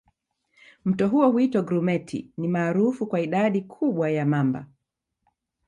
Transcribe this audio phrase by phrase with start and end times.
[0.85, 4.67] Mto huo huitwa Grumeti ni maarufu kwa idadi kubwa ya mamba